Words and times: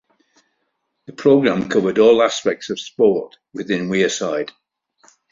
The 1.05 1.13
programme 1.13 1.69
covered 1.69 1.99
all 1.99 2.23
aspects 2.23 2.71
of 2.71 2.79
sport 2.79 3.37
within 3.53 3.87
Wearside. 3.87 4.49